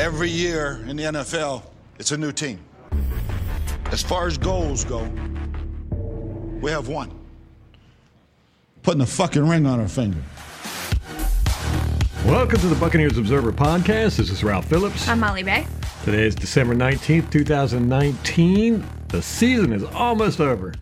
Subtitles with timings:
[0.00, 1.62] Every year in the NFL,
[1.98, 2.58] it's a new team.
[3.92, 5.02] As far as goals go,
[6.62, 7.10] we have one.
[8.82, 10.22] Putting a fucking ring on our finger.
[12.24, 14.16] Welcome to the Buccaneers Observer Podcast.
[14.16, 15.06] This is Ralph Phillips.
[15.06, 15.66] I'm Molly Bay.
[16.06, 18.82] Today is December 19th, 2019.
[19.08, 20.72] The season is almost over.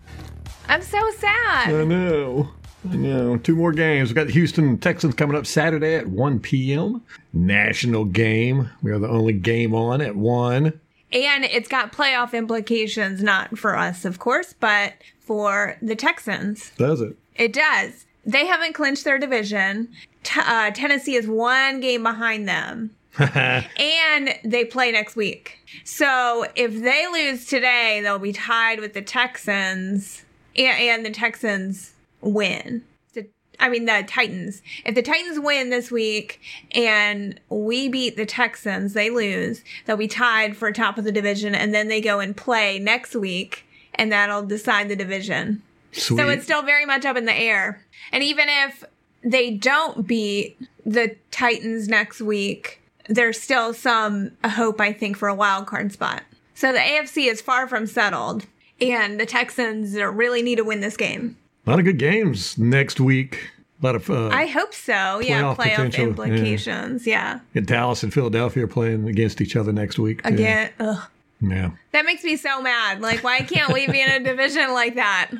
[0.68, 1.74] I'm so sad.
[1.74, 2.50] I know.
[2.88, 3.36] I know.
[3.38, 4.08] Two more games.
[4.08, 7.02] We've got the Houston Texans coming up Saturday at 1 p.m.
[7.32, 8.70] National game.
[8.82, 10.80] We are the only game on at 1.
[11.10, 16.70] And it's got playoff implications, not for us, of course, but for the Texans.
[16.76, 17.16] Does it?
[17.34, 18.06] It does.
[18.24, 19.88] They haven't clinched their division.
[20.22, 22.90] T- uh, Tennessee is one game behind them.
[23.18, 25.58] and they play next week.
[25.82, 30.24] So if they lose today, they'll be tied with the Texans,
[30.54, 32.84] and, and the Texans win.
[33.14, 33.26] The,
[33.60, 34.62] I mean, the Titans.
[34.84, 36.40] If the Titans win this week
[36.72, 41.54] and we beat the Texans, they lose, they'll be tied for top of the division,
[41.54, 45.62] and then they go and play next week, and that'll decide the division.
[45.92, 46.16] Sweet.
[46.18, 47.84] So it's still very much up in the air.
[48.12, 48.84] And even if
[49.22, 55.34] they don't beat the Titans next week, there's still some hope, I think, for a
[55.34, 56.22] wild card spot.
[56.54, 58.46] So the AFC is far from settled,
[58.80, 61.36] and the Texans really need to win this game.
[61.68, 63.50] A lot of good games next week.
[63.82, 65.20] A lot of uh, I hope so.
[65.20, 66.08] yeah, playoff potential, yeah.
[66.08, 67.06] implications.
[67.06, 67.40] Yeah.
[67.54, 70.22] Dallas and Philadelphia are playing against each other next week.
[70.24, 71.02] Again, ugh.
[71.40, 71.70] Yeah.
[71.92, 73.00] that makes me so mad.
[73.00, 75.30] Like, why can't we be in a division like that?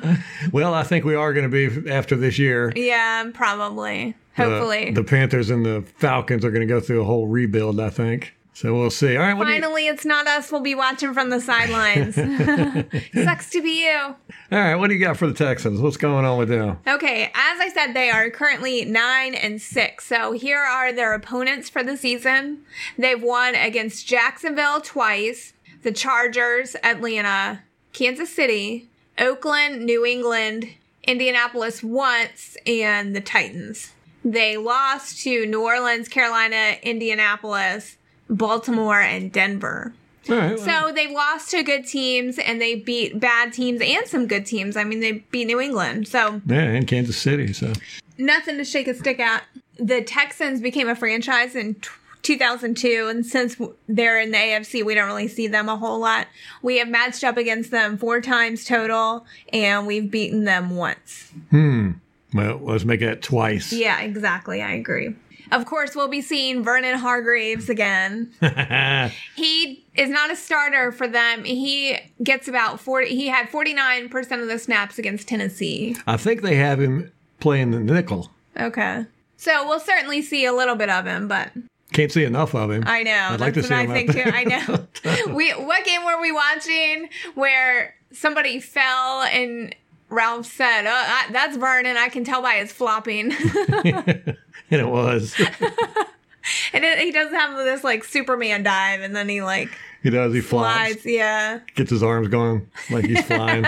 [0.53, 2.71] Well, I think we are going to be after this year.
[2.75, 4.15] Yeah, probably.
[4.37, 4.91] Uh, Hopefully.
[4.91, 8.35] the Panthers and the Falcons are going to go through a whole rebuild, I think.
[8.59, 9.15] So we'll see.
[9.15, 9.33] All right.
[9.33, 10.51] Do you, Finally, it's not us.
[10.51, 12.15] We'll be watching from the sidelines.
[13.13, 13.97] Sucks to be you.
[13.97, 14.15] all
[14.51, 14.75] right.
[14.75, 15.79] What do you got for the Texans?
[15.79, 16.77] What's going on with them?
[16.85, 20.07] Okay, as I said, they are currently nine and six.
[20.07, 22.65] So here are their opponents for the season.
[22.97, 30.67] They've won against Jacksonville twice, the Chargers, Atlanta, Kansas City, Oakland, New England,
[31.03, 33.93] Indianapolis once, and the Titans.
[34.25, 37.95] They lost to New Orleans, Carolina, Indianapolis,
[38.29, 39.93] Baltimore, and Denver.
[40.27, 40.57] Right.
[40.57, 44.45] well, So they've lost to good teams and they beat bad teams and some good
[44.45, 44.77] teams.
[44.77, 46.07] I mean, they beat New England.
[46.07, 47.53] So yeah, and Kansas City.
[47.53, 47.73] So
[48.17, 49.43] nothing to shake a stick at.
[49.77, 51.77] The Texans became a franchise in
[52.21, 53.55] 2002, and since
[53.87, 56.27] they're in the AFC, we don't really see them a whole lot.
[56.61, 61.31] We have matched up against them four times total, and we've beaten them once.
[61.49, 61.91] Hmm.
[62.33, 63.71] Well, let's make that twice.
[63.71, 64.61] Yeah, exactly.
[64.61, 65.15] I agree.
[65.51, 68.31] Of course, we'll be seeing Vernon Hargreaves again.
[69.35, 71.43] he is not a starter for them.
[71.43, 75.95] He gets about 40, he had 49% of the snaps against Tennessee.
[76.05, 78.29] I think they have him playing the nickel.
[78.57, 79.05] Okay.
[79.37, 81.51] So we'll certainly see a little bit of him, but
[81.93, 82.83] Can't see enough of him.
[82.85, 83.11] I know.
[83.11, 84.23] I'd that's like to what see I him out think too.
[84.25, 85.33] I know.
[85.33, 89.73] we what game were we watching where somebody fell and
[90.09, 91.97] Ralph said, "Oh, I, that's Vernon.
[91.97, 93.31] I can tell by his flopping."
[93.85, 94.35] and
[94.71, 95.35] it was.
[96.73, 99.69] and it, he does have this like Superman dive, and then he like
[100.03, 100.33] He does.
[100.33, 100.93] He flies.
[101.01, 101.05] flies.
[101.05, 103.65] Yeah, Gets his arms going like he's flying.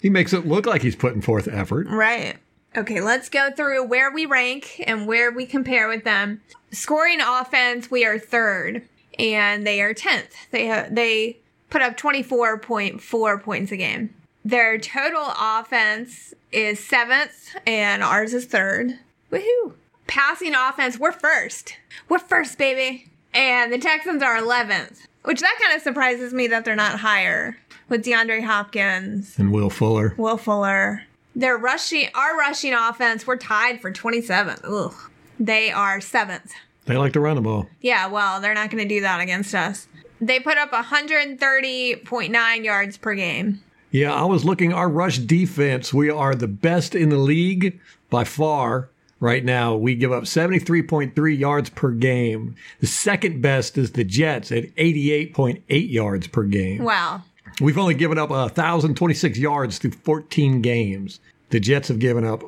[0.00, 1.86] he makes it look like he's putting forth effort.
[1.88, 2.36] right.
[2.76, 6.42] Okay, let's go through where we rank and where we compare with them.
[6.72, 8.82] Scoring offense, we are third,
[9.18, 10.34] and they are tenth.
[10.50, 11.38] They ha- they
[11.70, 14.14] put up twenty four point four points a game.
[14.46, 18.96] Their total offense is seventh, and ours is third.
[19.32, 19.72] Woohoo!
[20.06, 21.76] Passing offense, we're first.
[22.08, 23.08] We're first, baby.
[23.34, 27.56] And the Texans are 11th, which that kind of surprises me that they're not higher
[27.88, 30.14] with DeAndre Hopkins, And Will Fuller.
[30.16, 31.02] Will Fuller.
[31.34, 34.60] Their rushing, our rushing offense, we're tied for 27th.
[34.62, 34.94] Ugh.
[35.40, 36.52] They are seventh.
[36.84, 37.68] They like to run the ball.
[37.80, 39.88] Yeah, well, they're not going to do that against us.
[40.20, 43.60] They put up 130.9 yards per game.
[43.90, 45.92] Yeah, I was looking our rush defense.
[45.94, 47.78] We are the best in the league
[48.10, 48.88] by far.
[49.18, 52.54] Right now, we give up 73.3 yards per game.
[52.80, 56.84] The second best is the Jets at 88.8 yards per game.
[56.84, 57.22] Wow.
[57.60, 61.20] We've only given up 1,026 yards through 14 games.
[61.48, 62.42] The Jets have given up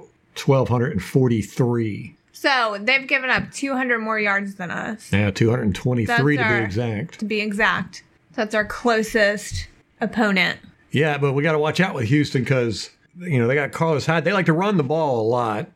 [0.44, 2.14] 1,243.
[2.32, 6.24] So they've given up 200 more yards than us, Yeah, 223 That's to
[6.58, 7.18] be exact.
[7.20, 8.02] to be exact.
[8.34, 9.66] That's our closest
[10.00, 10.58] opponent.
[10.90, 14.06] Yeah, but we got to watch out with Houston because, you know, they got Carlos
[14.06, 14.24] Hyde.
[14.24, 15.68] They like to run the ball a lot.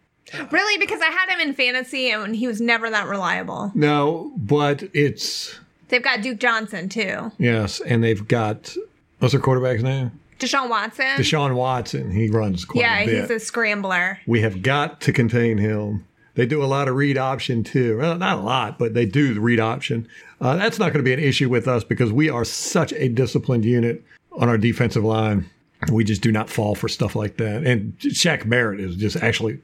[0.50, 3.70] Really, because I had him in fantasy and he was never that reliable.
[3.74, 7.30] No, but it's, They've got Duke Johnson too.
[7.38, 8.74] yes, and they've got,
[9.18, 10.10] what's their quarterback's name?
[10.38, 11.04] Deshaun Watson.
[11.18, 12.10] Deshaun Watson.
[12.10, 13.20] He runs quite yeah, a bit.
[13.20, 14.18] he's a scrambler.
[14.26, 16.04] we have got to contain him.
[16.34, 17.98] They do a lot of read option too.
[17.98, 20.08] Well, not a lot, but they do the read option.
[20.40, 23.08] Uh, that's not going to be an issue with us because we are such a
[23.08, 24.02] disciplined unit
[24.36, 25.48] on our defensive line.
[25.90, 27.64] We just do not fall for stuff like that.
[27.64, 29.60] And Shaq Barrett is just actually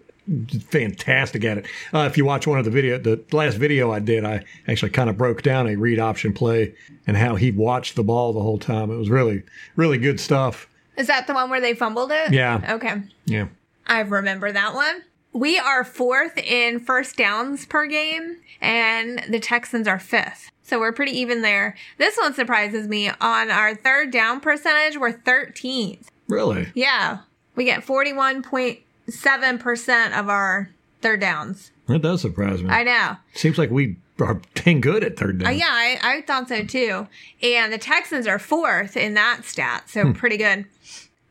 [0.70, 1.66] fantastic at it.
[1.94, 4.90] Uh, if you watch one of the video, the last video I did, I actually
[4.90, 6.74] kind of broke down a read option play
[7.06, 8.90] and how he watched the ball the whole time.
[8.90, 9.42] It was really,
[9.76, 10.68] really good stuff.
[10.96, 12.32] Is that the one where they fumbled it?
[12.32, 12.74] Yeah.
[12.74, 13.02] Okay.
[13.26, 13.48] Yeah.
[13.86, 15.02] I remember that one.
[15.32, 20.50] We are fourth in first downs per game, and the Texans are fifth.
[20.68, 21.74] So we're pretty even there.
[21.96, 23.08] This one surprises me.
[23.08, 26.08] On our third down percentage, we're 13th.
[26.28, 26.68] Really?
[26.74, 27.20] Yeah.
[27.56, 30.68] We get 41.7% of our
[31.00, 31.70] third downs.
[31.86, 32.68] That does surprise me.
[32.68, 33.16] I know.
[33.32, 35.48] Seems like we are dang good at third down.
[35.48, 37.08] Uh, yeah, I, I thought so too.
[37.42, 40.66] And the Texans are fourth in that stat, so pretty good.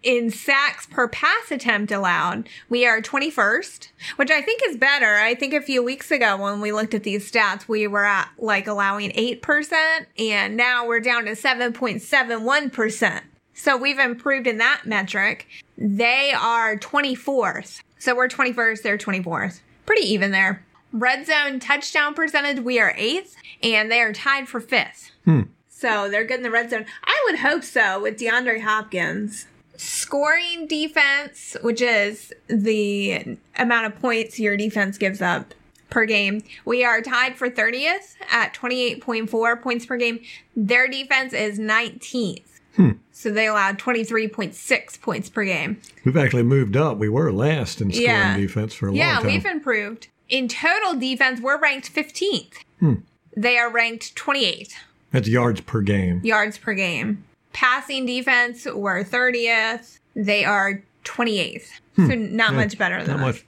[0.08, 5.16] In sacks per pass attempt allowed, we are 21st, which I think is better.
[5.16, 8.30] I think a few weeks ago when we looked at these stats, we were at
[8.38, 13.22] like allowing 8%, and now we're down to 7.71%.
[13.54, 15.46] So we've improved in that metric.
[15.78, 17.82] They are 24th.
[18.00, 19.60] So we're 21st, they're 24th.
[19.86, 20.64] Pretty even there.
[20.94, 25.12] Red zone touchdown percentage, we are eighth, and they are tied for fifth.
[25.26, 25.42] Hmm.
[25.68, 26.86] So they're good in the red zone.
[27.04, 29.48] I would hope so with DeAndre Hopkins.
[29.78, 35.54] Scoring defense, which is the amount of points your defense gives up
[35.90, 40.20] per game, we are tied for 30th at 28.4 points per game.
[40.56, 42.44] Their defense is 19th.
[42.76, 42.92] Hmm.
[43.12, 45.80] So they allowed 23.6 points per game.
[46.06, 46.98] We've actually moved up.
[46.98, 48.38] We were last in scoring Yeah.
[48.38, 49.30] defense for a Yeah, long time.
[49.30, 50.08] Yeah, we've improved.
[50.30, 52.64] In total defense, we're ranked 15th.
[52.80, 52.94] Hmm.
[53.36, 54.74] They are ranked 28th
[55.12, 56.22] That's yards per game.
[56.24, 57.24] yards per game.
[57.58, 59.98] Passing defense, we're 30th.
[60.16, 61.70] They are 28th.
[61.96, 63.22] So not much better than Hmm.
[63.22, 63.36] Not us.
[63.38, 63.46] much.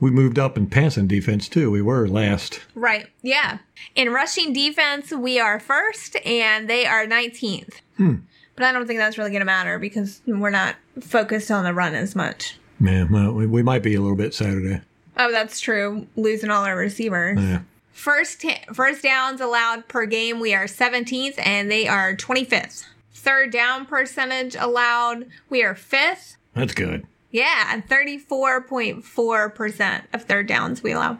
[0.00, 1.70] We moved up in passing defense too.
[1.70, 2.60] We were last.
[2.74, 3.06] Right.
[3.22, 3.58] Yeah.
[3.94, 7.74] In rushing defense, we are first and they are 19th.
[7.98, 8.16] Hmm.
[8.56, 11.72] But I don't think that's really going to matter because we're not focused on the
[11.72, 12.58] run as much.
[12.80, 14.80] Man, well, we, we might be a little bit Saturday.
[15.16, 16.08] Oh, that's true.
[16.16, 17.38] Losing all our receivers.
[17.40, 17.60] Yeah.
[17.92, 18.44] First
[18.74, 22.84] first downs allowed per game, we are 17th and they are 25th.
[23.16, 26.36] Third down percentage allowed, we are 5th.
[26.54, 27.06] That's good.
[27.30, 31.18] Yeah, 34.4% of third downs we allow.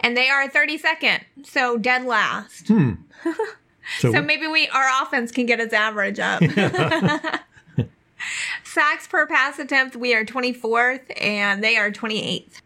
[0.00, 2.68] And they are 32nd, so dead last.
[2.68, 2.92] Hmm.
[4.00, 6.42] So, So maybe we our offense can get its average up.
[8.62, 12.60] Sacks per pass attempt, we are 24th and they are 28th.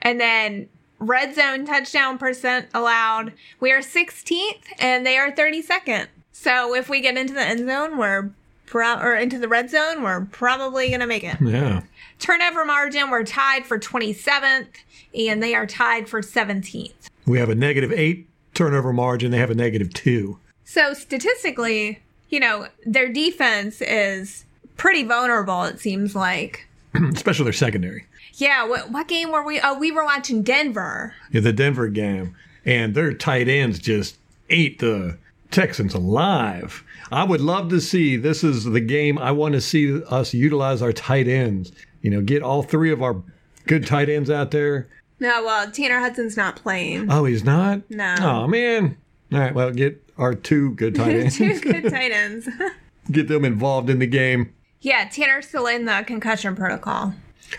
[0.00, 6.06] And then red zone touchdown percent allowed, we are 16th and they are 32nd.
[6.32, 8.30] So if we get into the end zone, we're
[8.66, 11.36] pro- or into the red zone, we're probably going to make it.
[11.40, 11.82] yeah.
[12.18, 14.68] Turnover margin, we're tied for 27th
[15.14, 16.92] and they are tied for 17th.
[17.26, 19.30] We have a negative eight turnover margin.
[19.30, 20.38] They have a negative two.
[20.64, 22.00] So statistically,
[22.30, 24.44] you know, their defense is
[24.76, 26.66] pretty vulnerable, it seems like.
[26.94, 28.06] Especially their secondary.
[28.34, 29.60] Yeah, what, what game were we?
[29.60, 31.14] Oh, we were watching Denver.
[31.30, 32.34] Yeah, the Denver game.
[32.64, 34.16] And their tight ends just
[34.48, 35.18] ate the
[35.52, 36.82] Texans alive.
[37.10, 40.82] I would love to see this is the game I want to see us utilize
[40.82, 41.72] our tight ends.
[42.00, 43.22] You know, get all three of our
[43.66, 44.88] good tight ends out there.
[45.20, 47.10] No, well, Tanner Hudson's not playing.
[47.12, 47.82] Oh, he's not?
[47.90, 48.16] No.
[48.20, 48.96] Oh, man.
[49.32, 51.36] All right, well, get our two good tight ends.
[51.36, 52.48] Two good tight ends.
[53.12, 54.52] get them involved in the game.
[54.80, 57.14] yeah, Tanner's still in the concussion protocol.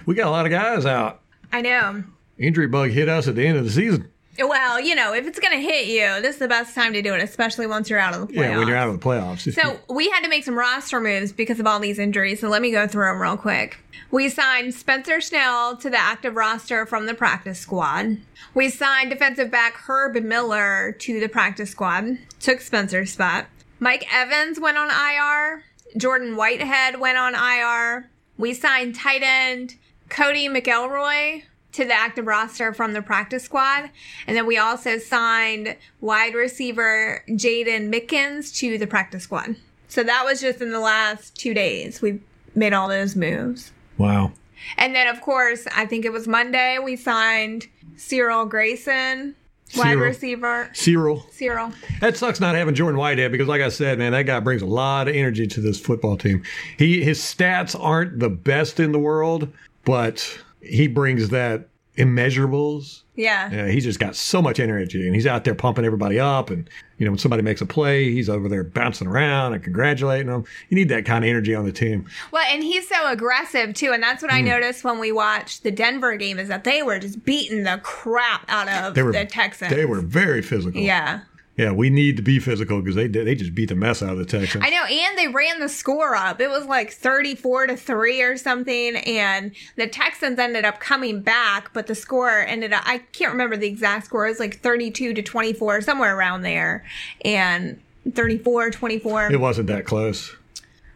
[0.05, 1.21] We got a lot of guys out.
[1.51, 2.03] I know.
[2.37, 4.09] Injury bug hit us at the end of the season.
[4.39, 7.01] Well, you know, if it's going to hit you, this is the best time to
[7.01, 8.35] do it, especially once you're out of the playoffs.
[8.35, 9.53] Yeah, when you're out of the playoffs.
[9.53, 12.39] So we had to make some roster moves because of all these injuries.
[12.39, 13.77] So let me go through them real quick.
[14.09, 18.17] We signed Spencer Schnell to the active roster from the practice squad.
[18.53, 22.17] We signed defensive back Herb Miller to the practice squad.
[22.39, 23.47] Took Spencer's spot.
[23.79, 25.63] Mike Evans went on IR.
[25.97, 28.09] Jordan Whitehead went on IR.
[28.37, 29.75] We signed tight end
[30.09, 31.43] Codey McElroy
[31.73, 33.89] to the active roster from the practice squad.
[34.27, 39.55] And then we also signed wide receiver Jaydon Mickens to the practice squad.
[39.87, 42.01] So that was just in the last two days.
[42.01, 42.19] We
[42.55, 43.71] made all those moves.
[43.97, 44.31] wow.
[44.77, 49.35] And then, of course, I think it was Monday, we signed Cyril Grayson,
[49.75, 50.05] wide Cyril.
[50.05, 50.69] receiver.
[50.73, 51.25] Cyril.
[51.31, 51.73] Cyril.
[51.99, 54.65] That sucks not having Jordan Whitehead because, like I said, man, that guy brings a
[54.65, 56.43] lot of energy to this football team.
[56.77, 59.49] He his stats aren't the best in the world,
[59.83, 61.67] but he brings that
[61.97, 63.01] immeasurables.
[63.15, 63.51] Yeah.
[63.51, 66.49] Yeah, he's just got so much energy, and he's out there pumping everybody up.
[66.49, 66.67] And
[66.97, 70.45] you know, when somebody makes a play, he's over there bouncing around and congratulating them.
[70.69, 72.05] You need that kind of energy on the team.
[72.31, 74.47] Well, and he's so aggressive too, and that's what I Hmm.
[74.47, 78.45] noticed when we watched the Denver game is that they were just beating the crap
[78.49, 79.71] out of were the Texans.
[79.71, 80.81] They were very physical.
[80.81, 81.19] Yeah.
[81.57, 81.71] Yeah.
[81.71, 83.07] We need to be physical because they.
[83.07, 84.63] They just beat the mess out of the Texans.
[84.65, 86.41] I know, and they ran the score up.
[86.41, 91.71] It was like 34 to 3 or something, and the Texans ended up coming back,
[91.73, 94.25] but the score ended up, I can't remember the exact score.
[94.25, 96.83] It was like 32 to 24, somewhere around there,
[97.23, 97.79] and
[98.11, 99.31] 34 24.
[99.31, 100.35] it wasn't that close.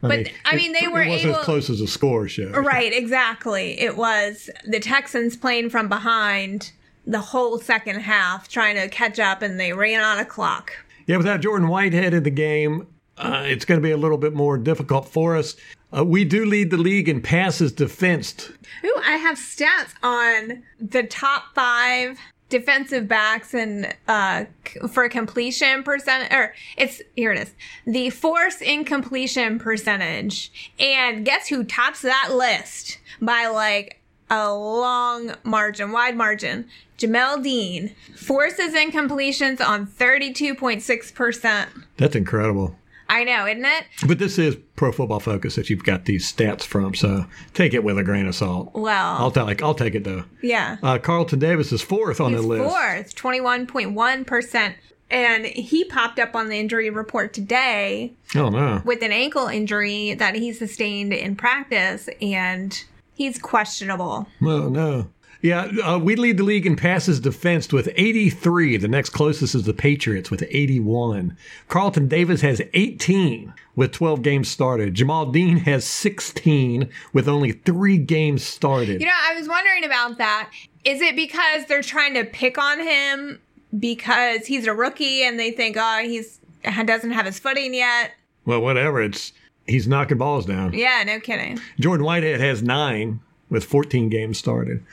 [0.03, 2.27] I But, I mean, they it, were It wasn't able- as close as the score
[2.27, 2.49] show.
[2.49, 3.79] Right, exactly.
[3.79, 6.71] It was the Texans playing from behind
[7.07, 10.73] the whole second half, trying to catch up, and they ran out of clock.
[11.07, 12.85] Yeah, without Jordan Whitehead in the game,
[13.17, 15.55] uh, it's going to be a little bit more difficult for us.
[15.95, 18.51] Uh, we do lead the league in passes defensed.
[18.83, 24.45] Ooh, I have stats on the top five defensive backs and uh
[24.89, 27.53] for completion percent or it's here it is
[27.85, 33.99] the force incompletion percentage and guess who tops that list by like
[34.29, 36.65] a long margin wide margin
[36.97, 42.75] jamel dean forces incompletions on 32.6% That's incredible.
[43.09, 46.61] i know isn't it But this is Pro Football Focus that you've got these stats
[46.63, 48.71] from, so take it with a grain of salt.
[48.73, 50.23] well I'll take I'll take it though.
[50.41, 52.69] yeah Uh, Carlton Davis is fourth on the list.
[52.69, 54.75] fourth, twenty-one point one percent,
[55.09, 58.81] and he popped up on the injury report today Oh no!
[58.85, 62.83] with an ankle injury that he sustained in practice, and
[63.15, 64.27] he's questionable.
[64.43, 65.07] Oh no!
[65.41, 68.77] Yeah, uh, we lead the league in passes defensed with 83.
[68.77, 71.37] The next closest is the Patriots with 81.
[71.67, 74.95] Carlton Davis has 18 with 12 games started.
[74.95, 78.99] Jamel Dean has 16 with only three games started.
[78.99, 80.49] You know, I was wondering about that.
[80.83, 83.39] Is it because they're trying to pick on him
[83.77, 86.39] because he's a rookie and they think, oh, he's
[86.85, 88.11] doesn't have his footing yet?
[88.47, 89.01] well, whatever.
[89.01, 89.33] It's
[89.67, 90.73] he's knocking balls down.
[90.73, 91.59] Yeah, no kidding.
[91.79, 94.83] Jordan Whitehead has nine with 14 games started.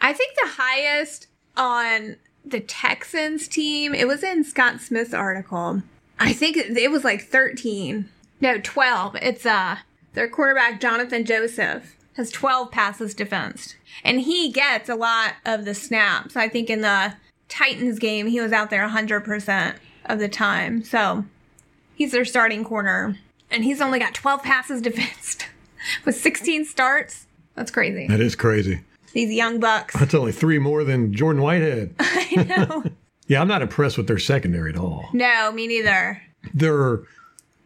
[0.00, 1.26] I think the highest
[1.56, 5.82] on the Texans team, it was in Scott Smith's article.
[6.18, 8.08] I think it was like 13.
[8.40, 9.16] No, 12.
[9.16, 9.76] It's uh
[10.14, 13.76] their quarterback Johnathan Joseph has 12 passes defensed.
[14.04, 16.36] And he gets a lot of the snaps.
[16.36, 17.14] I think in the
[17.48, 19.76] Titans game he was out there 100%
[20.06, 20.82] of the time.
[20.82, 21.24] So,
[21.94, 23.18] he's their starting corner
[23.50, 25.46] and he's only got 12 passes defensed
[26.04, 27.26] with 16 starts.
[27.54, 28.06] That's crazy.
[28.08, 28.80] That is crazy.
[29.12, 29.94] These young bucks.
[29.98, 31.94] That's only three more than Jordan Whitehead.
[31.98, 32.84] I know.
[33.26, 35.08] Yeah, I'm not impressed with their secondary at all.
[35.12, 36.20] No, me neither.
[36.54, 37.00] their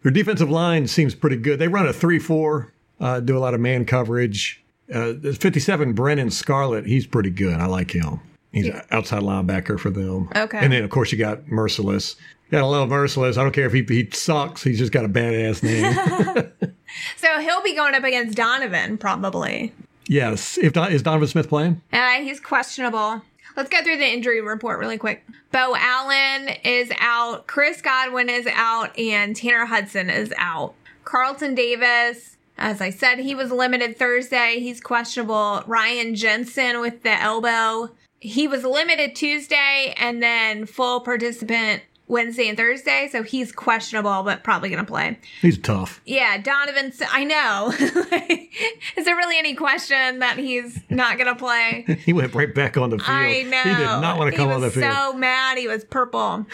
[0.03, 1.59] their defensive line seems pretty good.
[1.59, 4.63] They run a three four, uh, do a lot of man coverage.
[4.93, 7.55] Uh, 57 Brennan Scarlett, he's pretty good.
[7.59, 8.21] I like him.
[8.53, 10.29] He's an outside linebacker for them.
[10.37, 10.59] Okay.
[10.59, 12.17] And then of course you got Mercilus.
[12.51, 13.39] Got a love Mercilus.
[13.39, 14.63] I don't care if he he sucks.
[14.63, 16.51] He's just got a badass name.
[17.17, 19.73] So he'll be going up against Donovan probably.
[20.07, 20.59] Yes.
[20.59, 21.81] If Don, is Donovan Smith playing?
[21.93, 23.23] Uh, he's questionable.
[23.57, 25.25] Let's go through the injury report really quick.
[25.53, 30.75] Beau Allen is out, Chris Godwin is out, and Tanner Hudson is out.
[31.05, 34.59] Carlton Davis, as I said, he was limited Thursday.
[34.59, 35.63] He's questionable.
[35.67, 37.91] Ryan Jensen with the elbow.
[38.19, 43.09] He was limited Tuesday and then full participant Wednesday and Thursday.
[43.11, 45.19] So he's questionable, but probably going to play.
[45.41, 46.01] He's tough.
[46.05, 46.93] Yeah, Donovan.
[47.11, 47.73] I know.
[48.97, 51.87] Is there really any question that he's not going to play?
[52.05, 53.09] He went right back on the field.
[53.09, 53.63] I know.
[53.63, 54.93] He did not want to come on the was field.
[54.93, 55.57] so mad.
[55.57, 56.45] He was purple.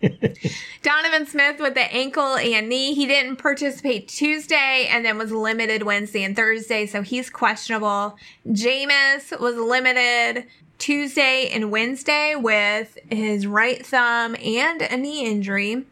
[0.82, 2.94] Donovan Smith with the ankle and knee.
[2.94, 8.16] He didn't participate Tuesday and then was limited Wednesday and Thursday, so he's questionable.
[8.46, 10.46] Jameis was limited
[10.78, 15.84] Tuesday and Wednesday with his right thumb and a knee injury.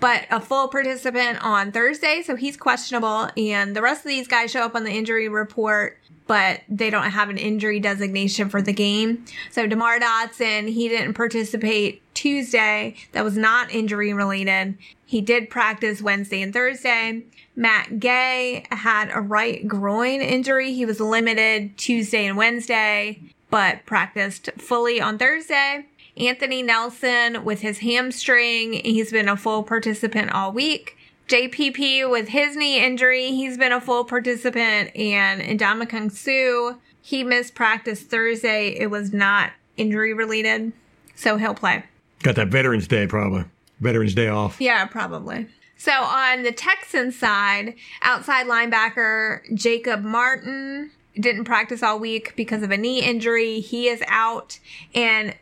[0.00, 3.28] But a full participant on Thursday, so he's questionable.
[3.36, 5.98] And the rest of these guys show up on the injury report
[6.30, 9.24] but they don't have an injury designation for the game.
[9.50, 12.94] So DeMar Dotson, he didn't participate Tuesday.
[13.10, 14.78] That was not injury related.
[15.04, 17.24] He did practice Wednesday and Thursday.
[17.56, 20.72] Matt Gay had a right groin injury.
[20.72, 25.86] He was limited Tuesday and Wednesday, but practiced fully on Thursday.
[26.16, 30.96] Anthony Nelson with his hamstring, he's been a full participant all week.
[31.28, 37.54] JPP with his knee injury, he's been a full participant, and Ndamukong Suh, he missed
[37.54, 38.70] practice Thursday.
[38.70, 40.72] It was not injury related,
[41.14, 41.84] so he'll play.
[42.22, 43.44] Got that Veterans Day probably.
[43.80, 44.60] Veterans Day off.
[44.60, 45.46] Yeah, probably.
[45.76, 52.70] So on the Texan side, outside linebacker Jacob Martin didn't practice all week because of
[52.70, 53.60] a knee injury.
[53.60, 54.58] He is out.
[54.94, 55.34] And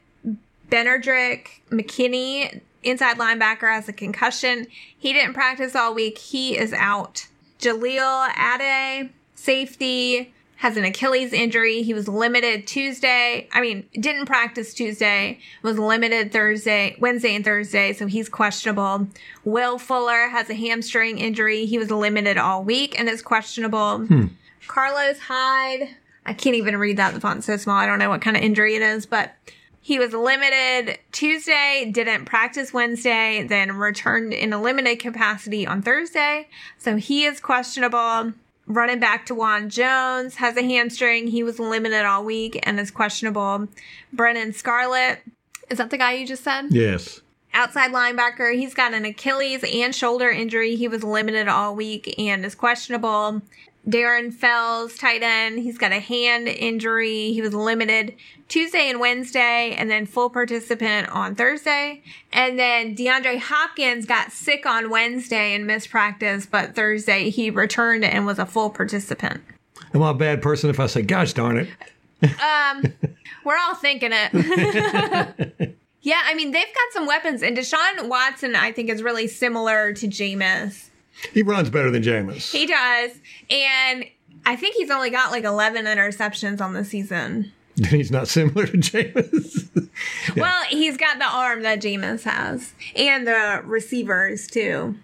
[0.71, 4.67] Benardrick McKinney, inside linebacker, has a concussion.
[4.97, 6.19] He didn't practice all week.
[6.19, 7.27] He is out.
[7.59, 11.83] Jahleel Addae, safety, has an Achilles injury.
[11.83, 13.49] He was limited Tuesday.
[13.53, 19.07] I mean, didn't practice Tuesday, was limited Thursday, Wednesday and Thursday, so he's questionable.
[19.45, 21.65] Will Fuller has a hamstring injury.
[21.65, 23.99] He was limited all week and is questionable.
[23.99, 24.27] Hmm.
[24.69, 27.15] Carlos Hyde, I can't even read that.
[27.15, 27.77] The font's so small.
[27.77, 29.33] I don't know what kind of injury it is, but
[29.81, 36.49] he was limited Tuesday, didn't practice Wednesday, then returned in a limited capacity on Thursday.
[36.77, 38.35] So he is questionable.
[38.67, 41.29] Running back Taiwan Jones has a hamstring.
[41.29, 43.69] He was limited all week and is questionable.
[44.13, 45.23] Brennan Scarlett,
[45.71, 46.67] is that the guy you just said?
[46.69, 47.23] Yes.
[47.55, 50.77] Outside linebacker, he's got an Achilles and shoulder injury.
[50.77, 53.41] He was limited all week and is questionable.
[53.87, 57.33] Darren Fells, tight end, he's got a hand injury.
[57.33, 58.15] He was limited
[58.49, 62.03] Tuesday and Wednesday, and then full participant on Thursday.
[62.33, 68.05] And then DeAndre Hopkins got sick on Wednesday and missed practice, but Thursday he returned
[68.05, 69.43] and was a full participant.
[69.95, 71.69] Am I a bad person if I say, gosh darn it?
[72.23, 72.93] Um,
[73.45, 75.77] we're all thinking it.
[76.03, 79.93] yeah, I mean, they've got some weapons, and Deshaun Watson, I think, is really similar
[79.95, 80.88] to Jameis.
[81.33, 82.51] He runs better than Jameis.
[82.53, 83.11] He does.
[83.51, 84.05] And
[84.47, 87.53] I think he's only got like 11 interceptions on the season.
[87.77, 89.69] Then He's not similar to Jameis.
[90.37, 94.95] Well, he's got the arm that Jameis has and the receivers too.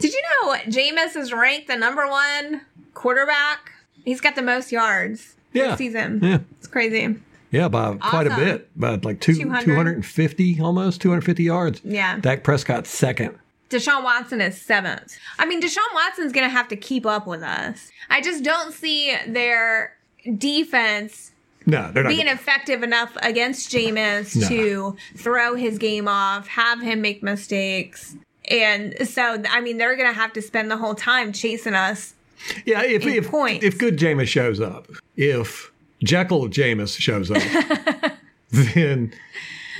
[0.00, 2.62] Did you know Jameis is ranked the number one
[2.94, 3.70] quarterback?
[4.04, 5.68] He's got the most yards Yeah.
[5.68, 6.20] this season.
[6.22, 6.38] Yeah.
[6.58, 7.16] It's crazy.
[7.52, 8.68] yeah, by quite a bit.
[8.76, 9.64] About like two, 200.
[9.66, 11.80] 250, almost 250 yards.
[11.84, 12.18] Yeah.
[12.18, 13.38] Dak Prescott second.
[13.70, 15.16] Deshaun Watson is seventh.
[15.38, 17.90] I mean, Deshaun Watson's going to have to keep up with us.
[18.08, 19.96] I just don't see their
[20.36, 21.30] defense
[21.66, 22.08] No, they're not.
[22.10, 24.48] being effective enough against Jameis No.
[24.48, 28.16] to throw his game off, have him make mistakes.
[28.50, 32.14] And so, I mean, they're going to have to spend the whole time chasing us.
[32.64, 33.64] yeah, if, if, points.
[33.64, 35.70] if good Jameis shows up, if
[36.02, 38.12] Jekyll Jameis shows up,
[38.50, 39.12] then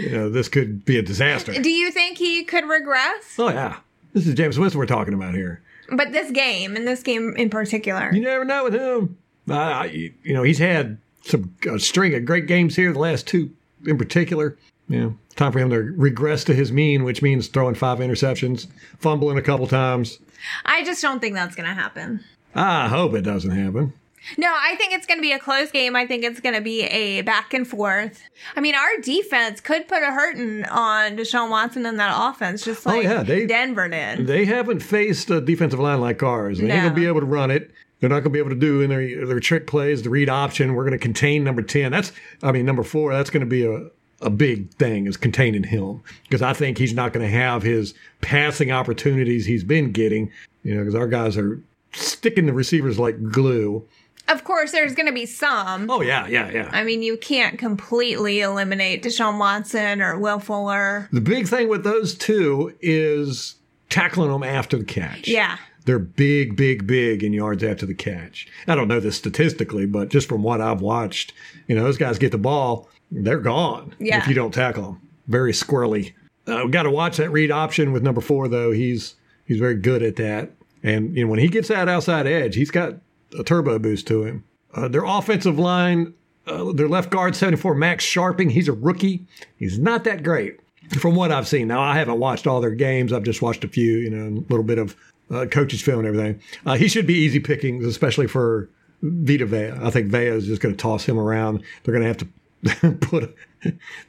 [0.05, 1.53] you know, this could be a disaster.
[1.53, 3.37] Do you think he could regress?
[3.39, 3.79] Oh, yeah.
[4.13, 5.63] This is Jameis Winston we're talking about here.
[5.93, 9.17] But this game, and this game in particular, You never know with him.
[9.49, 13.27] Uh, you you know, he's had some a string of great games here, the last
[13.27, 13.51] two
[13.87, 14.57] in particular.
[14.89, 18.67] Yeah, time for him to regress to his mean, which means throwing five interceptions,
[18.99, 20.19] fumbling a couple times.
[20.65, 22.25] I just don't think that's going to happen.
[22.55, 23.93] I hope it doesn't happen.
[24.37, 25.97] No, I think it's going to be a close game.
[25.97, 28.23] I think it's going to be a back and forth.
[28.55, 32.87] I mean, our defense could put a hurting on Deshaun Watson and that offense, just
[32.87, 34.27] oh, like Oh, yeah, they- Denver did.
[34.27, 36.59] They haven't faced a defensive line like ours.
[36.59, 36.83] They ain't No.
[36.85, 37.71] gonna be able to run it.
[38.01, 40.75] They're not gonna be able to do in their their trick plays, the read option.
[40.75, 41.93] We're gonna contain number ten.
[41.93, 43.13] That's I mean number four.
[43.13, 43.89] That's gonna be a
[44.23, 47.95] a big thing is containing him because I think he's not going to have his
[48.21, 50.31] passing opportunities he's been getting.
[50.63, 51.59] You know, because our guys are
[51.93, 53.83] sticking the receivers like glue.
[54.31, 55.91] Of course, there's going to be some.
[55.91, 56.71] Oh yeah, yeah, yeah.
[56.73, 61.09] I mean, you can't completely eliminate Deshaun Watson or Will Fuller.
[61.13, 63.57] The big thing with those two is
[63.89, 65.29] tackling them after the catch.
[65.29, 65.59] Yeah.
[65.87, 68.47] They're big, big, big in yards after the catch.
[68.69, 71.33] I don't know this statistically, but just from what I've watched,
[71.67, 74.19] you know, those guys get the ball, they're gone Yeah.
[74.19, 75.01] if you don't tackle them.
[75.27, 76.13] Very squirrely.
[76.47, 78.71] Uh, got to watch that read option with number four, though.
[78.73, 79.15] He's
[79.47, 80.51] he's very good at that.
[80.83, 82.95] And you know, when he gets that outside edge, he's got
[83.39, 84.45] a turbo boost to him.
[84.75, 86.15] Uh, their offensive line,
[86.47, 89.27] uh, their left guard, 74, Max Scharping, he's a rookie.
[89.57, 90.61] He's not that great
[90.99, 91.69] from what I've seen.
[91.69, 93.13] Now, I haven't watched all their games.
[93.13, 94.97] I've just watched a few, you know, a little bit of
[95.31, 96.41] uh, coaches' film and everything.
[96.67, 98.69] Uh, he should be easy pickings, especially for
[99.03, 99.73] Vita Vea.
[99.81, 101.63] I think Vea is just going to toss him around.
[101.83, 103.35] They're going to have to put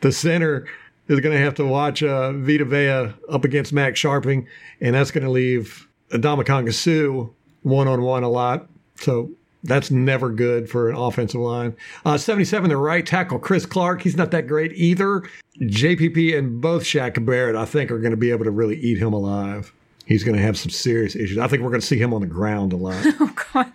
[0.01, 0.67] the center
[1.07, 4.45] is going to have to watch uh, Vita Vea up against Max Scharping,
[4.79, 7.29] and that's going to leave Ndamukong Suh
[7.63, 8.67] one on one a lot.
[8.95, 9.31] So
[9.63, 11.75] that's never good for an offensive line.
[12.05, 14.01] Uh, 77, the right tackle, Chris Clark.
[14.01, 15.23] He's not that great either.
[15.59, 18.77] JPP and both Shaq and Barrett, I think, are going to be able to really
[18.77, 19.73] eat him alive.
[20.05, 21.37] He's going to have some serious issues.
[21.37, 23.05] I think we're going to see him on the ground a lot.
[23.19, 23.71] Oh, God.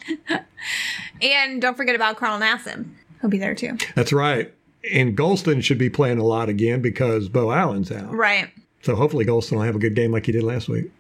[1.23, 2.87] and don't forget about Carl Nassib.
[3.21, 3.79] He'll be there too.
[3.95, 4.53] That's right.
[4.93, 8.13] And Gholston should be playing a lot again because Beau Allen's out.
[8.13, 8.51] Right.
[8.83, 10.91] So hopefully Gholston will have a good game like he did last week.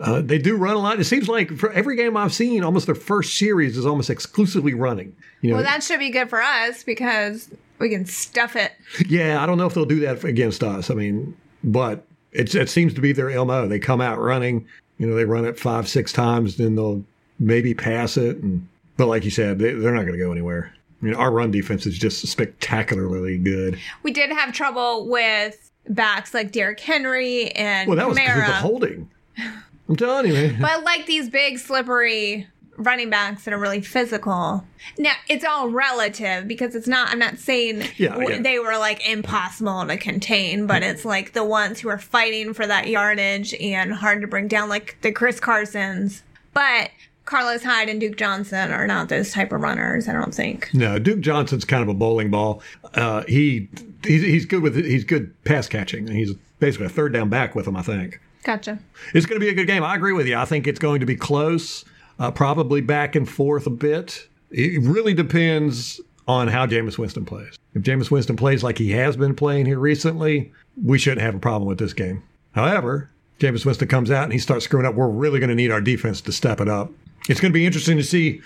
[0.00, 0.98] Uh, they do run a lot.
[0.98, 4.72] It seems like for every game I've seen, almost their first series is almost exclusively
[4.72, 5.14] running.
[5.42, 8.72] You know, Well, that should be good for us because we can stuff it.
[9.08, 10.90] yeah, I don't know if they'll do that against us.
[10.90, 13.68] I mean, but it's, it seems to be their mo.
[13.68, 14.66] They come out running.
[14.98, 17.04] You know, they run it five, six times, then they'll
[17.38, 18.36] maybe pass it.
[18.38, 20.72] And but like you said, they, they're not going to go anywhere.
[21.00, 23.78] I mean, our run defense is just spectacularly good.
[24.02, 28.46] We did have trouble with backs like Derrick Henry and Well, that was because of
[28.46, 29.10] the holding.
[29.90, 30.58] I'm telling you, man.
[30.60, 34.64] But like these big, slippery running backs that are really physical.
[34.96, 38.40] Now, it's all relative because it's not, I'm not saying Yeah, w- yeah.
[38.40, 42.66] they were like impossible to contain, but it's like the ones who are fighting for
[42.66, 46.22] that yardage and hard to bring down, like the Chris Carsons.
[46.54, 46.90] But
[47.26, 50.70] Carlos Hyde and Duke Johnson are not those type of runners, I don't think.
[50.72, 52.62] No, Duke Johnson's kind of a bowling ball.
[52.94, 53.68] Uh, he
[54.04, 56.06] he's, he's good with he's good pass catching.
[56.06, 57.76] He's basically a third down back with him.
[57.76, 58.78] I think Gotcha.
[59.14, 59.82] it's going to be a good game.
[59.82, 60.36] I agree with you.
[60.36, 61.84] I think it's going to be close,
[62.18, 64.28] uh, probably back and forth a bit.
[64.50, 67.58] It really depends on how Jameis Winston plays.
[67.74, 71.38] If Jameis Winston plays like he has been playing here recently, we shouldn't have a
[71.38, 72.22] problem with this game.
[72.52, 74.94] However, Jameis Winston comes out and he starts screwing up.
[74.94, 76.90] We're really going to need our defense to step it up.
[77.28, 78.40] It's going to be interesting to see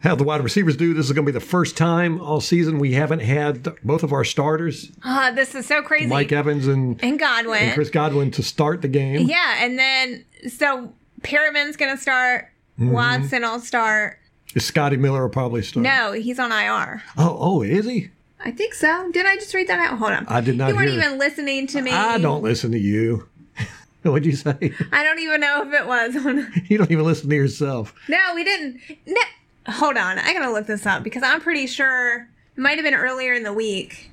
[0.00, 0.94] how the wide receivers do.
[0.94, 4.12] This is going to be the first time all season we haven't had both of
[4.12, 6.06] our starters, Uh, this is so crazy.
[6.06, 7.62] Mike Evans and, and Godwin.
[7.62, 9.26] and Chris Godwin, to start the game.
[9.26, 12.50] Yeah, and then so Perriman's gonna start.
[12.78, 12.92] Mm-hmm.
[12.92, 14.18] Watson will start.
[14.54, 15.82] Is Scotty Miller will probably start.
[15.82, 17.02] No, he's on IR.
[17.16, 18.10] Oh, oh, is he?
[18.44, 19.10] I think so.
[19.10, 19.98] Did I just read that out?
[19.98, 20.26] Hold on.
[20.28, 21.90] I did not You weren't even listening to me.
[21.90, 23.28] I don't listen to you.
[24.02, 24.72] What'd you say?
[24.92, 26.14] I don't even know if it was.
[26.70, 27.92] you don't even listen to yourself.
[28.08, 28.80] no, we didn't.
[29.06, 29.20] No.
[29.68, 30.18] Hold on.
[30.18, 33.42] I gotta look this up because I'm pretty sure it might have been earlier in
[33.42, 34.10] the week.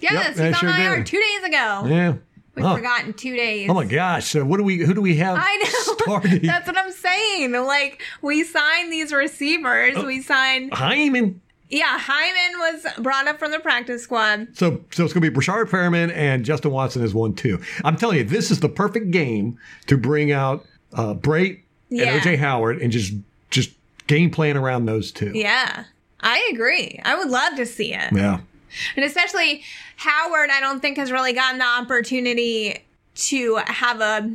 [0.00, 1.84] Yes, he's sure on IR two days ago.
[1.86, 2.14] Yeah.
[2.54, 2.74] We Oh.
[2.76, 3.70] forgot in two days.
[3.70, 4.28] Oh my gosh!
[4.28, 4.78] So what do we?
[4.78, 6.20] Who do we have I know.
[6.42, 7.52] That's what I'm saying.
[7.52, 9.94] Like we signed these receivers.
[9.96, 10.04] Oh.
[10.06, 10.74] We signed.
[10.74, 11.40] Hyman.
[11.70, 14.48] Yeah, Hyman was brought up from the practice squad.
[14.52, 17.62] So, so it's going to be Breshad Perriman and Justin Watson is one too.
[17.82, 21.61] I'm telling you, this is the perfect game to bring out uh, Brate
[21.92, 22.14] Yeah.
[22.14, 23.12] and OJ Howard and just
[23.50, 23.70] just
[24.06, 25.32] game plan around those two.
[25.34, 25.84] Yeah,
[26.20, 27.00] I agree.
[27.04, 28.12] I would love to see it.
[28.12, 28.40] Yeah.
[28.96, 29.62] And especially
[29.96, 32.82] Howard, I don't think has really gotten the opportunity
[33.14, 34.32] to have a.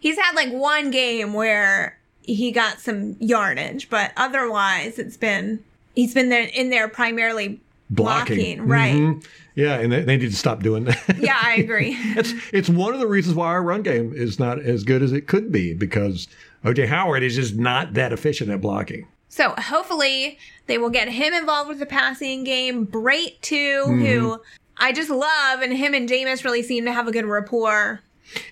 [0.00, 5.62] He's had like one game where he got some yardage, but otherwise it's been
[5.94, 7.60] he's been there in there primarily
[7.90, 8.94] blocking, right?
[8.94, 9.26] Mhm.
[9.54, 11.16] Yeah, and they, they need to stop doing that.
[11.18, 11.94] Yeah, I agree.
[12.16, 15.12] it's it's one of the reasons why our run game is not as good as
[15.12, 16.26] it could be because
[16.64, 19.06] OJ Howard is just not that efficient at blocking.
[19.28, 22.86] So hopefully they will get him involved with the passing game.
[22.86, 24.04] Brate too, Mm-hmm.
[24.04, 24.40] who
[24.76, 28.00] I just love, and him and Jameis really seem to have a good rapport.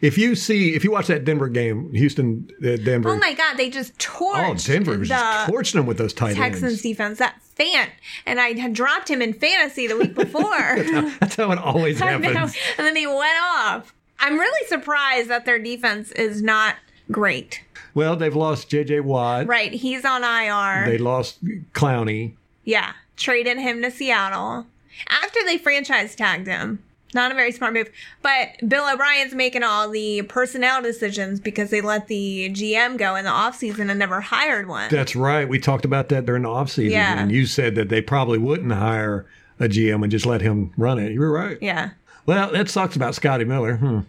[0.03, 3.09] If you see, if you watch that Denver game, Houston, uh, Denver.
[3.11, 6.13] Oh my God, they just torched Oh, Denver was the just torching them with those
[6.13, 6.39] tight ends.
[6.39, 6.83] Texans ends.
[6.83, 7.19] defense.
[7.19, 7.89] That Fant,
[8.27, 10.43] and I had dropped him in fantasy the week before.
[11.21, 12.29] That's how it always I know.
[12.31, 12.55] happens.
[12.77, 13.95] And then he went off.
[14.19, 16.77] I'm really surprised that their defense is not
[17.11, 17.63] great.
[17.95, 19.01] Well, they've lost J.J.
[19.01, 19.47] Watt.
[19.47, 20.87] Right, he's on IR.
[20.91, 22.35] They lost Clowney.
[22.65, 24.67] Yeah, traded him to Seattle
[25.09, 26.83] after they franchise tagged him.
[27.13, 27.91] Not a very smart move.
[28.23, 33.25] But Bill O'Brien's making all the personnel decisions because they let the GM go in
[33.25, 34.91] the offseason and never hired one.
[34.91, 35.49] That's right.
[35.49, 36.91] We talked about that during the offseason.
[36.93, 37.19] Yeah.
[37.21, 39.27] And you said that they probably wouldn't hire
[39.59, 41.13] a GM and just let him run it.
[41.13, 41.59] You were right.
[41.61, 41.91] yeah.
[42.27, 43.77] Well, that sucks about Scotty Miller.
[43.77, 44.01] Hmm.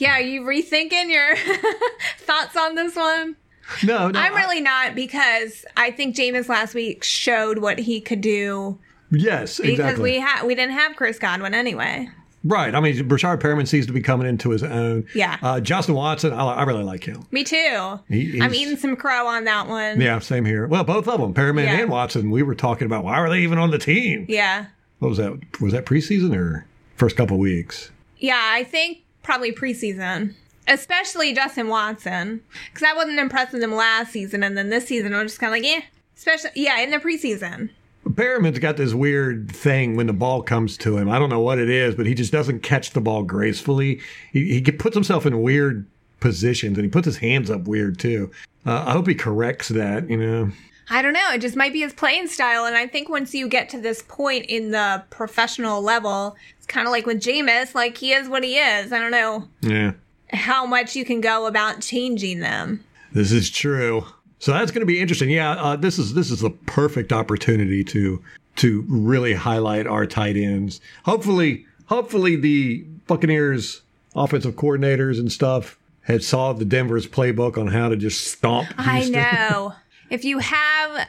[0.00, 1.36] Yeah, are you rethinking your
[2.18, 3.36] thoughts on this one?
[3.84, 4.18] No, no.
[4.18, 8.78] I'm I- really not because I think Jameis last week showed what he could do
[9.10, 10.02] yes, because exactly.
[10.12, 12.08] we had we didn't have Chris Godwin anyway.
[12.42, 12.74] right.
[12.74, 15.06] I mean, Breshad Perriman seems to be coming into his own.
[15.14, 15.36] Yeah.
[15.42, 17.26] Uh, Justin Watson, I, I really like him.
[17.30, 18.00] Me too.
[18.08, 20.00] He- I'm eating some crow on that one.
[20.00, 20.66] Yeah, same here.
[20.66, 21.80] Well, both of them, Perriman Yeah.
[21.82, 22.30] and Watson.
[22.30, 24.26] We were talking about why are they even on the team?
[24.28, 24.66] Yeah.
[24.98, 25.60] What was that?
[25.60, 27.90] Was that preseason or first couple weeks?
[28.18, 30.34] Yeah, I think probably preseason.
[30.68, 32.42] Especially Justin Watson.
[32.72, 35.52] Because I wasn't impressed with him last season, and then this season I'm just kind
[35.52, 35.84] of like, yeah.
[36.16, 37.70] Especially, yeah, in the preseason.
[38.16, 41.08] Perriman's got this weird thing when the ball comes to him.
[41.08, 44.00] I don't know what it is, but he just doesn't catch the ball gracefully.
[44.32, 45.86] He, he puts himself in weird
[46.18, 48.30] positions and he puts his hands up weird too.
[48.66, 50.50] Uh, I hope he corrects that, you know.
[50.90, 51.30] I don't know.
[51.32, 52.64] It just might be his playing style.
[52.64, 56.86] And I think once you get to this point in the professional level, it's kind
[56.86, 58.92] of like with Jameis, like he is what he is.
[58.92, 59.92] I don't know Yeah,
[60.32, 62.84] how much you can go about changing them.
[63.12, 64.04] this is true.
[64.40, 65.30] So that's going to be interesting.
[65.30, 68.22] Yeah, uh, this is this is the perfect opportunity to
[68.56, 70.80] to really highlight our tight ends.
[71.04, 73.82] Hopefully, hopefully the Buccaneers
[74.16, 78.68] offensive coordinators and stuff had saw the Denver's playbook on how to just stomp.
[78.78, 79.74] I know.
[80.10, 81.08] if you have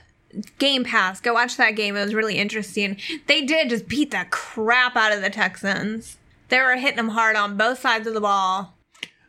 [0.60, 1.96] Game Pass, go watch that game.
[1.96, 2.98] It was really interesting.
[3.28, 6.18] They did just beat the crap out of the Texans.
[6.50, 8.74] They were hitting them hard on both sides of the ball.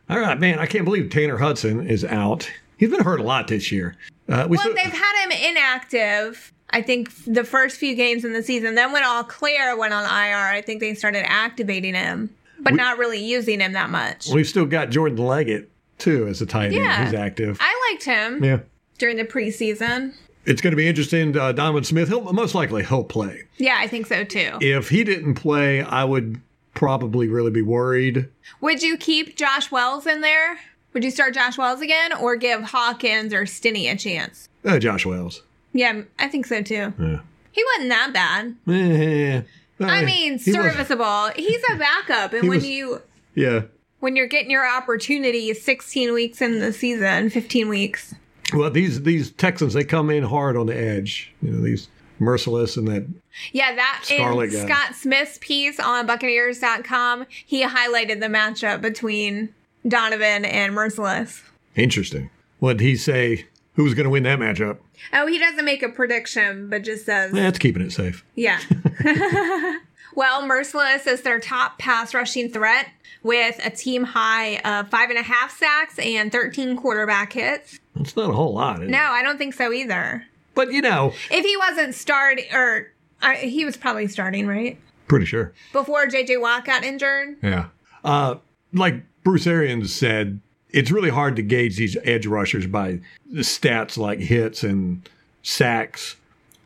[0.09, 0.59] All right, man.
[0.59, 2.49] I can't believe Tanner Hudson is out.
[2.77, 3.95] He's been hurt a lot this year.
[4.29, 8.33] Uh, we Well, still- they've had him inactive I think the first few games in
[8.33, 8.73] the season.
[8.73, 12.97] Then when all clear went on IR, I think they started activating him, but not
[12.97, 14.27] really using him that much.
[14.33, 16.75] We've still got Jordan Leggett too as a tight end.
[16.75, 17.05] Yeah.
[17.05, 17.59] He's active.
[17.61, 18.59] I liked him yeah.
[19.03, 20.13] During the preseason.
[20.45, 21.37] It's going to be interesting.
[21.37, 23.43] Uh, Donovan Smith, he'll most likely he'll play.
[23.57, 24.57] Yeah, I think so too.
[24.61, 26.39] If he didn't play, I would
[26.73, 28.29] probably really be worried.
[28.61, 30.57] Would you keep Josh Wells in there?
[30.93, 34.47] Would you start Josh Wells again or give Hawkins or Stinney a chance?
[34.63, 35.43] Uh, Josh Wells.
[35.73, 36.93] Yeah, I think so too.
[36.97, 37.19] Yeah.
[37.51, 38.55] He wasn't that bad.
[38.73, 39.41] Eh,
[39.81, 41.29] I mean, he was- serviceable.
[41.35, 43.01] He's a backup, and He when was- you
[43.35, 43.63] yeah.
[43.99, 48.13] when you're getting your opportunity 16 weeks in the season, 15 weeks.
[48.59, 51.33] Well, these these Texans they come in hard on the edge.
[51.41, 51.87] You know these
[52.19, 53.07] Mercilus and that.
[53.51, 54.65] Yeah, that Scarlett guy.
[54.65, 59.53] Scott Smith's piece on Buccaneers.com, he highlighted the matchup between
[59.87, 61.41] Donovan and Mercilus.
[61.75, 62.29] Interesting.
[62.59, 63.47] What did he say?
[63.75, 64.77] Who was going to win that matchup?
[65.11, 68.23] Oh, he doesn't make a prediction, but just says, That's keeping it safe.
[68.35, 68.59] yeah.
[70.15, 72.87] well, Mercilus is their top pass rushing threat
[73.23, 77.79] with a team high of five and a half sacks and 13 quarterback hits.
[77.99, 78.81] It's not a whole lot.
[78.81, 80.25] No, I don't think so either.
[80.55, 84.79] But you know, If he wasn't starting, or I, he was probably starting, right?
[85.07, 85.53] pretty sure.
[85.73, 87.37] Before JJ Watt got injured.
[87.43, 87.67] Yeah.
[88.03, 88.35] Uh,
[88.73, 92.99] like Bruce Arians said, it's really hard to gauge these edge rushers by
[93.31, 95.07] the stats like hits and
[95.43, 96.15] sacks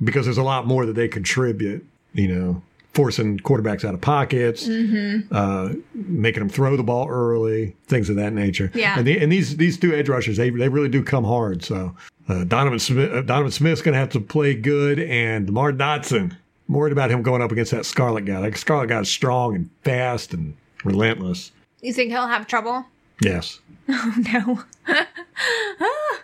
[0.03, 2.61] because there's a lot more that they contribute, you know,
[2.97, 8.33] forcing quarterbacks out of pockets, uh, making them throw the ball early, things of that
[8.33, 8.71] nature.
[8.73, 8.97] Yeah.
[8.97, 11.63] And, the, and these these two edge rushers, they, they really do come hard.
[11.63, 11.95] So
[12.27, 16.35] uh, Donovan Smith, uh, Donovan Smith's going to have to play good, and Lamar Dotson.
[16.67, 18.39] I'm worried about him going up against that Scarlett guy.
[18.39, 21.51] Like Scarlett guy is strong and fast and relentless.
[21.81, 22.83] You think he'll have trouble?
[23.21, 23.59] Yes.
[24.33, 24.63] No.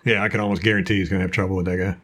[0.06, 1.96] Yeah, I can almost guarantee he's going to have trouble with that guy.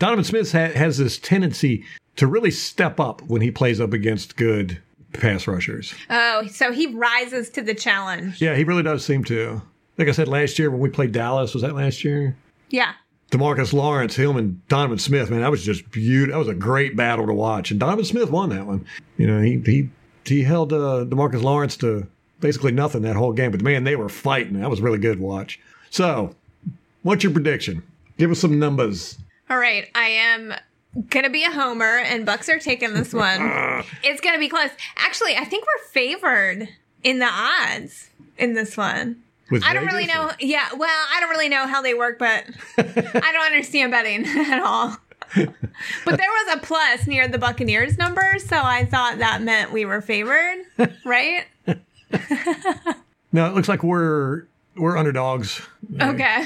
[0.00, 1.84] Donovan Smith ha- has this tendency
[2.16, 4.80] to really step up when he plays up against good
[5.12, 5.94] pass rushers.
[6.10, 8.40] Oh, so he rises to the challenge.
[8.40, 9.62] Yeah, he really does seem to.
[9.98, 12.36] Like I said last year when we played Dallas, was that last year?
[12.70, 12.92] Yeah.
[13.30, 16.32] Demarcus Lawrence, him and Donovan Smith, man, that was just beautiful.
[16.32, 17.70] That was a great battle to watch.
[17.70, 18.86] And Donovan Smith won that one.
[19.16, 19.90] You know, he he
[20.24, 22.06] he held uh, Demarcus Lawrence to
[22.40, 23.50] basically nothing that whole game.
[23.50, 24.60] But man, they were fighting.
[24.60, 25.58] That was really good watch.
[25.90, 26.34] So,
[27.02, 27.82] what's your prediction?
[28.18, 29.18] Give us some numbers.
[29.50, 29.88] All right.
[29.94, 30.54] I am
[31.10, 33.40] gonna be a homer, and Bucks are taking this one.
[34.02, 34.70] it's gonna be close.
[34.96, 36.68] Actually, I think we're favored
[37.02, 39.22] in the odds in this one.
[39.50, 40.30] With I don't really know.
[40.40, 42.44] Yeah, well, I don't really know how they work, but
[42.78, 44.96] I don't understand betting at all.
[46.04, 49.84] But there was a plus near the Buccaneers number, so I thought that meant we
[49.84, 50.58] were favored,
[51.04, 51.46] right?
[53.32, 54.44] No, it looks like we're
[54.76, 55.60] we're underdogs.
[56.00, 56.44] Okay.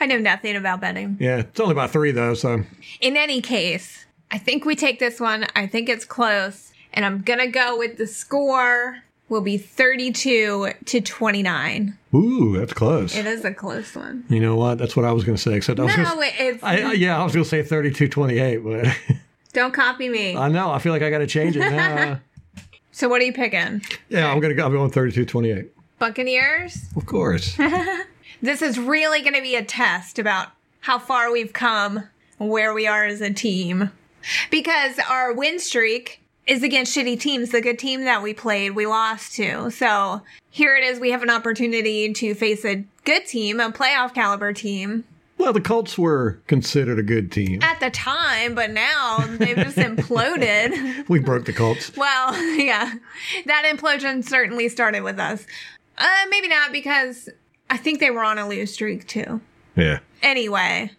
[0.00, 1.16] I know nothing about betting.
[1.20, 2.34] Yeah, it's only about three though.
[2.34, 2.64] So
[3.00, 5.46] In any case, I think we take this one.
[5.56, 6.72] I think it's close.
[6.92, 8.98] And I'm going to go with the score
[9.28, 11.98] will be 32 to 29.
[12.14, 13.16] ooh, that's close.
[13.16, 14.24] It is a close one.
[14.28, 14.76] You know what?
[14.78, 15.54] That's what I was going to say.
[15.54, 18.62] Except I was No, gonna, it's I, I- yeah, I was going to say 32-28,
[18.64, 19.16] but
[19.54, 20.36] don't copy me.
[20.36, 22.20] I know I feel like I got to change it now.
[22.92, 23.82] So what are you picking?
[24.08, 24.64] yeah, I'm going to go.
[24.66, 25.68] I'm going 32-28.
[25.98, 26.86] Buccaneers?
[26.96, 27.58] Of course.
[28.44, 30.48] This is really going to be a test about
[30.80, 33.90] how far we've come, where we are as a team.
[34.50, 37.52] Because our win streak is against shitty teams.
[37.52, 39.70] The good team that we played, we lost to.
[39.70, 41.00] So here it is.
[41.00, 45.04] We have an opportunity to face a good team, a playoff caliber team
[45.36, 47.60] well, the Colts were considered a good team.
[47.62, 51.04] at the time, but now they've just imploded.
[51.08, 51.94] We broke the Colts.
[51.96, 52.94] Well, yeah,
[53.46, 55.46] that implosion certainly started with us.
[55.98, 57.28] Uh, maybe not because
[57.70, 59.40] I think they were on a lose streak too.
[59.76, 59.98] Yeah.
[60.22, 60.90] Anyway,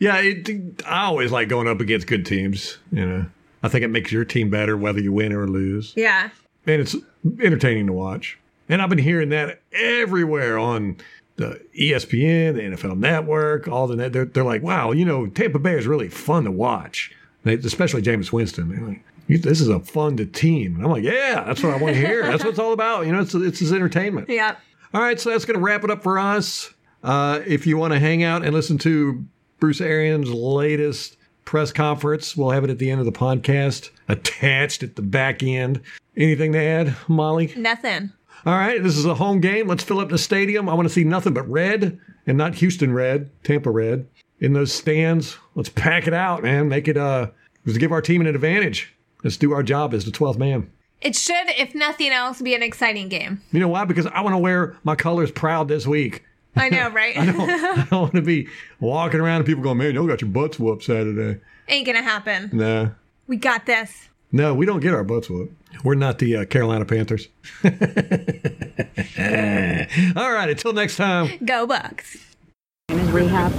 [0.00, 2.78] Yeah, it, I always like going up against good teams.
[2.92, 3.26] You know,
[3.62, 5.92] I think it makes your team better whether you win or lose.
[5.96, 6.30] yeah.
[6.66, 6.96] and it's
[7.40, 8.38] entertaining to watch.
[8.68, 10.96] And I've been hearing that everywhere on
[11.36, 14.12] the ESPN, the NFL Network, all the net.
[14.12, 17.12] They're, they're like, wow, you know, Tampa Bay is really fun to watch,
[17.44, 18.68] they, especially Jameis Winston.
[18.70, 20.76] They're like, "You- this is a fun to team.
[20.76, 22.22] And I'm like, yeah, that's what I want to hear.
[22.22, 23.06] That's what it's all about.
[23.06, 24.28] You know, it's it's his entertainment.
[24.28, 24.56] Yeah.
[24.94, 26.72] All right, so that's going to wrap it up for us.
[27.02, 29.24] Uh, if you want to hang out and listen to
[29.58, 34.82] Bruce Arians' latest press conference, we'll have it at the end of the podcast, attached
[34.82, 35.80] at the back end.
[36.16, 37.52] Anything to add, Molly?
[37.56, 38.12] Nothing.
[38.44, 39.66] All right, this is a home game.
[39.66, 40.68] Let's fill up the stadium.
[40.68, 44.06] I want to see nothing but red and not Houston red, Tampa red
[44.40, 45.36] in those stands.
[45.54, 46.68] Let's pack it out, man.
[46.68, 47.30] Make it uh,
[47.64, 48.94] let's give our team an advantage.
[49.24, 50.70] Let's do our job as the 12th man.
[51.00, 53.40] It should, if nothing else, be an exciting game.
[53.52, 53.84] You know why?
[53.84, 56.24] Because I want to wear my colors proud this week.
[56.56, 57.16] I know, right?
[57.16, 58.48] I don't want to be
[58.80, 61.40] walking around and people going, man, you got your butts whooped Saturday.
[61.68, 62.50] Ain't gonna happen.
[62.52, 62.90] Nah.
[63.26, 64.08] We got this.
[64.32, 65.52] No, we don't get our butts whooped.
[65.84, 67.28] We're not the uh, Carolina Panthers.
[67.64, 67.70] All
[70.32, 71.38] right, until next time.
[71.44, 72.16] Go Bucks.
[72.88, 73.52] in rehab.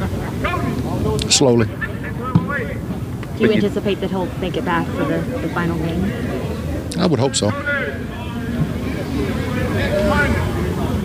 [1.32, 1.68] Slowly.
[3.38, 6.04] Do you anticipate that he'll make it back for the, the final game?
[6.98, 7.52] I would hope so.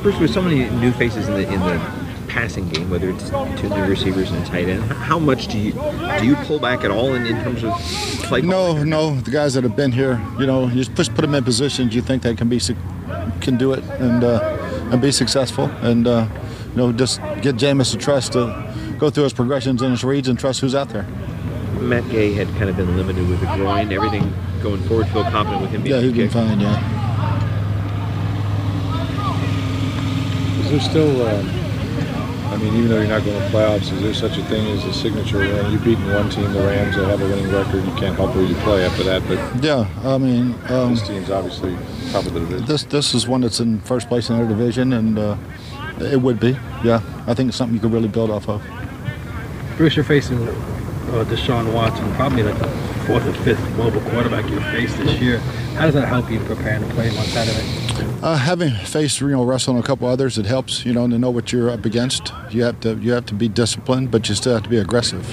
[0.03, 3.29] Bruce, with so many new faces in the in the passing game, whether it's
[3.61, 5.73] two new receivers and a tight end, how much do you
[6.19, 7.73] do you pull back at all in, in terms of
[8.25, 8.41] play?
[8.41, 9.15] No, no.
[9.21, 12.01] The guys that have been here, you know, you just put them in positions you
[12.01, 12.59] think they can be,
[13.41, 16.27] can do it, and uh, and be successful, and uh,
[16.71, 20.29] you know, just get Jameis to trust to go through his progressions and his reads
[20.29, 21.07] and trust who's out there.
[21.89, 23.93] Matt Gay had kind of been limited with the groin.
[23.93, 26.61] Everything going forward, feel confident with him being Yeah, he's been fine.
[26.61, 26.99] Yeah.
[30.61, 31.49] Is there still, um,
[32.53, 34.85] I mean, even though you're not going to playoffs, is there such a thing as
[34.85, 35.73] a signature win?
[35.73, 37.85] You've beaten one team, the Rams, that have a winning record.
[37.85, 41.31] You can't help where you play after that, but Yeah, I mean, um, this team's
[41.31, 41.77] obviously
[42.13, 42.67] top of the division.
[42.67, 45.37] this this is one that's in first place in their division, and uh,
[46.01, 46.57] it would be.
[46.85, 48.63] Yeah, I think it's something you could really build off of.
[49.77, 50.39] Bruce, you're facing
[51.13, 52.69] uh, Deshaun Watson, probably like the
[53.07, 55.39] fourth or fifth mobile quarterback you've faced this year.
[55.77, 57.83] How does that help you preparing to play him on Saturday?
[58.23, 61.19] Uh, having faced you know Russell and a couple others, it helps you know to
[61.19, 62.33] know what you're up against.
[62.51, 65.27] You have to you have to be disciplined, but you still have to be aggressive.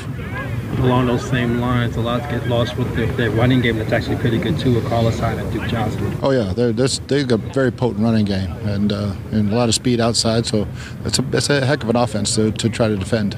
[0.79, 4.15] Along those same lines, a lot get lost with the, the running game that's actually
[4.15, 6.17] pretty good too with Carlos Hyde and Duke Johnson.
[6.21, 9.55] Oh yeah, they're this, they've got a very potent running game and uh, and a
[9.55, 10.45] lot of speed outside.
[10.45, 10.67] So
[11.05, 13.37] it's a it's a heck of an offense to, to try to defend.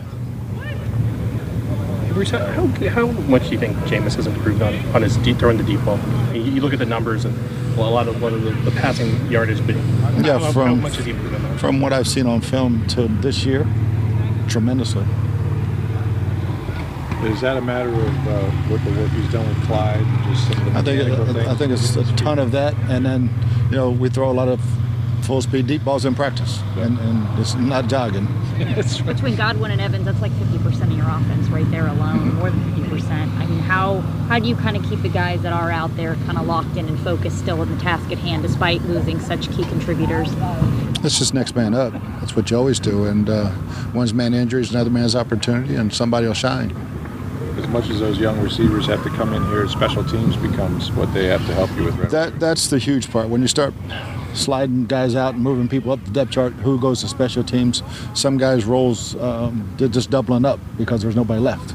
[2.21, 5.39] Bruce, how, how how much do you think Jameis has improved on, on his deep,
[5.39, 5.97] throwing the deep ball?
[5.97, 7.35] I mean, you look at the numbers and
[7.75, 9.73] well, a lot of what of the, the passing yardage, but
[10.23, 11.59] Yeah, how, how from- much has he improved on that?
[11.59, 13.65] From what I've seen on film to this year,
[14.47, 15.03] tremendously.
[17.23, 20.67] Is that a matter of uh, what the work he's done with Clyde, just some
[20.67, 23.31] of the I think mechanical I think it's a ton of that, and then
[23.71, 24.61] you know we throw a lot of
[25.31, 28.27] full speed deep balls in practice, and, and it's not jogging.
[29.05, 32.59] Between Godwin and Evans, that's like 50% of your offense right there alone, more than
[32.73, 33.11] 50%.
[33.39, 36.15] I mean, how how do you kind of keep the guys that are out there
[36.25, 39.49] kind of locked in and focused still on the task at hand despite losing such
[39.51, 40.27] key contributors?
[41.01, 41.93] It's just next man up.
[42.19, 43.55] That's what you always do, and uh,
[43.93, 46.75] one's man injury is another man's opportunity, and somebody will shine.
[47.57, 51.13] As much as those young receivers have to come in here, special teams becomes what
[51.13, 51.95] they have to help you with.
[51.95, 52.09] Right?
[52.09, 53.29] That that's the huge part.
[53.29, 53.73] When you start
[54.33, 57.83] sliding guys out and moving people up the depth chart, who goes to special teams?
[58.13, 61.73] Some guys' roles um, they're just doubling up because there's nobody left.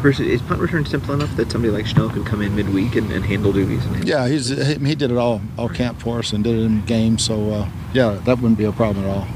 [0.00, 3.10] Bruce, is punt return simple enough that somebody like Schnell could come in midweek and,
[3.10, 3.84] and handle duties?
[3.84, 6.62] And Yeah, he's he, he did it all all camp for us and did it
[6.62, 7.24] in games.
[7.24, 9.26] So uh, yeah, that wouldn't be a problem at all.